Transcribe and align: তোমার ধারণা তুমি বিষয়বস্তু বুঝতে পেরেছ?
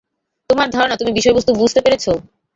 তোমার 0.49 0.67
ধারণা 0.69 0.95
তুমি 0.97 1.11
বিষয়বস্তু 1.13 1.51
বুঝতে 1.55 1.79
পেরেছ? 1.81 2.05